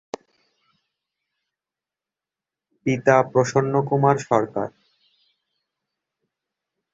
[2.85, 4.69] পিতা প্রসন্নকুমার সরকার।